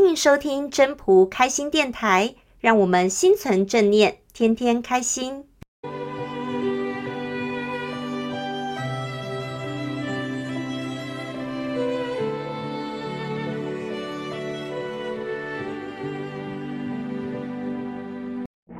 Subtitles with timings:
[0.00, 5.44] 欢迎收听真朴开心电台，让我们心存正念，天天开心。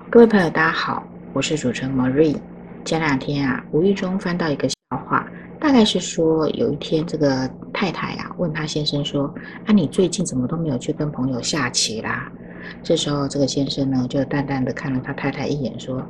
[0.08, 2.36] 各位朋友，大家好，我是主持人 Marie。
[2.84, 4.76] 前两天啊，无意中翻到一个笑
[5.08, 5.27] 话，
[5.60, 9.32] 大概是说有一天这个太太啊问她先生说
[9.66, 12.30] ：“啊，你最近怎么都没有去跟朋友下棋啦？”
[12.82, 16.04] 这时候这个先生呢就淡淡的看了他太太一眼，说：“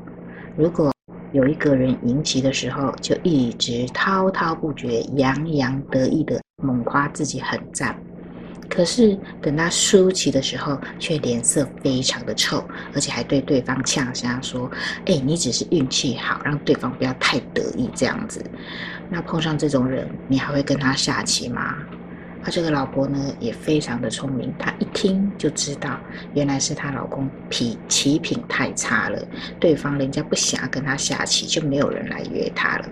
[0.56, 0.92] 如果
[1.32, 7.96] 有一个人赢棋的时候，就一直滔滔不绝、洋洋得意的猛夸自己很赞。”
[8.68, 12.62] 可是等他输棋的时候，却脸色非常的臭，
[12.94, 14.70] 而且还对对方呛声说
[15.06, 18.44] ：“哎，你只是运气好，让对方不要太得意这样子。”
[19.10, 21.76] 那碰上这种人，你还会跟他下棋吗？
[22.40, 25.98] 他这个老婆呢，也非常的聪明，她一听就知道，
[26.34, 29.20] 原来是她老公脾棋品太差了，
[29.58, 32.88] 对方人家不想跟他下棋，就没有人来约他了。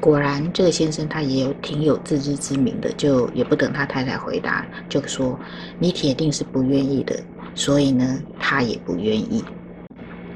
[0.00, 5.38] 果然，这个先生他也有挺有自知之明的，就也不等他太太回答，就说
[5.78, 7.14] ：“你铁定是不愿意的，
[7.54, 9.44] 所以呢，他也不愿意。”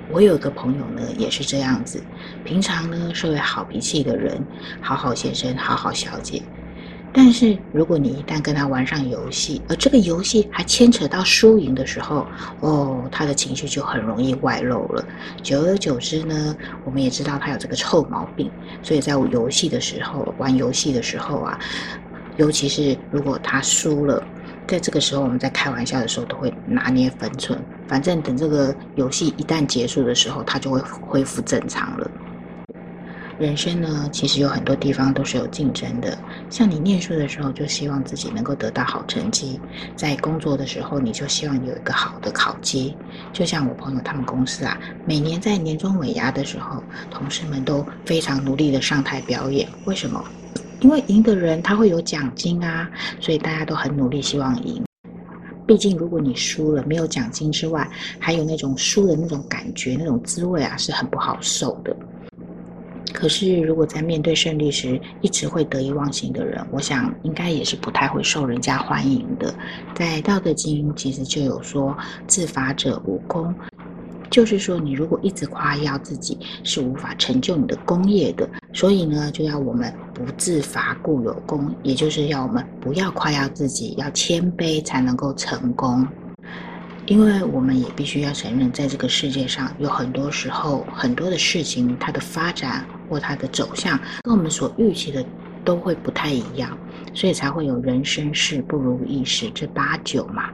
[0.09, 2.03] 我有个朋友呢，也是这样子，
[2.45, 4.43] 平常呢是位好脾气的人，
[4.81, 6.43] 好好先生，好好小姐。
[7.13, 12.27] 但是，如果你一旦跟他玩上游戏，而这个游戏还牵扯到输赢的时候，
[12.61, 15.03] 哦，他的情绪就很容易外露了。
[15.43, 16.55] 久而久之呢，
[16.85, 18.51] 我们也知道他有这个臭毛病，
[18.83, 21.59] 所以在游戏的时候，玩游戏的时候啊，
[22.37, 24.23] 尤其是如果他输了，
[24.67, 32.11] 在这个时候我们在开玩笑的时候都会拿捏分寸，反正等这个游戏一旦结束的时候，它就会恢复正常了。
[33.39, 36.19] 人生呢，其实有很多地方都是有竞争的。
[36.49, 39.61] 像你念书的时候，就希望自己能够得到好成绩；
[39.95, 42.99] 在工作的时候，你就希望有一个好的考绩。
[43.33, 49.71] 就像我朋友他们公司啊，每年在年终尾牙的时候，同事们都非常努力的上台表演。
[49.85, 50.25] 为什么？
[50.87, 52.89] 因为赢的人他会有奖金啊，
[53.19, 54.85] 所以大家都很努力，希望赢。
[55.67, 61.97] 毕竟，如果你输了，没有奖金之外，还有那种输的那种感觉、那种滋味啊，是很不好受的。
[63.13, 69.53] 可是，如果在面对胜利时一直会得意忘形的人，我想应该也是不太会受人家欢迎的。
[69.93, 71.99] 在《道德经》其实就有说
[72.29, 73.53] ：“自伐者无功”，
[74.37, 78.47] 就是说你如果一直夸耀自己，是无法成就你的功业的。
[78.71, 86.07] 所以呢，就要我们不自伐，故有功，也就是要我们不要夸耀自己，要谦卑才能够成功。
[87.07, 95.25] 因为我们也必须要承认，在这个世界上有很多时候，很多的事情，它的发展或它的走向，跟我们所预期的
[95.65, 96.77] 都会不太一样，
[97.15, 100.51] 所以才会有人生事不如意十之八九嘛。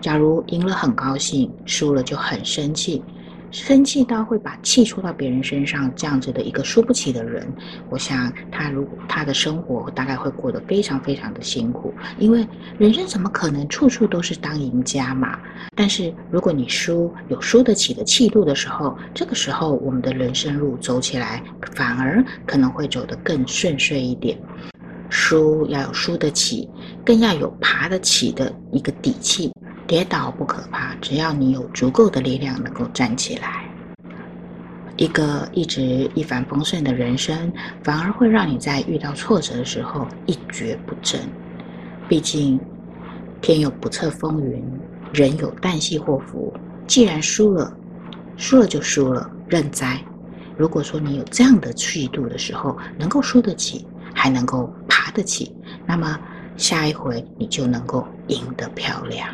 [0.00, 3.02] 假如赢了很高兴，输了就很生气。
[3.50, 7.50] 生气到会把气出到别人身上，这样子的一个输不起的人，
[7.88, 12.46] 我想他如他的生活大概会过得非常非常的辛苦，因为
[12.78, 15.38] 人生怎么可能处处都是当赢家嘛？
[15.74, 21.42] 但是如果你输有输得起的气度的时候，这个时候我们的人生路走起来
[21.74, 24.38] 反而可能会走得更顺遂一点。
[25.28, 26.66] 输要有输得起，
[27.04, 29.52] 更要有爬得起的一个底气。
[29.86, 33.70] 跌倒不可怕，只要你有足够的力量能够站起来。
[34.96, 37.52] 一个一直一帆风顺的人生，
[37.84, 41.20] 反而会让你在遇到挫折的时候一蹶不振。
[42.08, 42.58] 毕竟
[43.42, 44.64] 天有不测风云，
[45.12, 46.50] 人有旦夕祸福。
[46.86, 47.70] 既然输了，
[48.38, 50.02] 输了就输了，认栽。
[50.56, 54.72] 如果说你有这样的气度的时候，能够输得起，还能够
[55.18, 55.52] 得起，
[55.84, 56.16] 那么
[56.56, 59.28] 下一回你就能够赢得漂亮。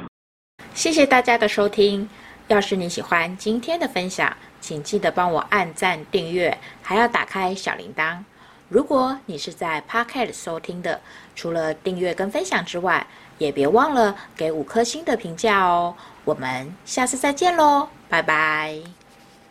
[0.73, 2.09] 谢谢大家的收听。
[2.49, 8.19] 要是你喜欢今天的分享，请记得帮我按赞、订阅，还要打开小铃铛。
[8.69, 11.01] 如果你是在 Pocket 收听的，
[11.35, 13.07] 除了订阅跟分享之外，
[13.39, 15.95] 也别忘了给五颗星的评价哦。
[16.25, 19.04] 我们下次再见喽，拜拜。